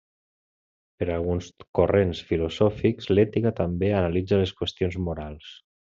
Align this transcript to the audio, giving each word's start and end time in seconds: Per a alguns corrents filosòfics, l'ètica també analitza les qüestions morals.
Per 1.01 1.07
a 1.09 1.17
alguns 1.19 1.49
corrents 1.79 2.23
filosòfics, 2.31 3.11
l'ètica 3.15 3.55
també 3.63 3.93
analitza 4.03 4.41
les 4.45 4.59
qüestions 4.63 4.99
morals. 5.11 5.57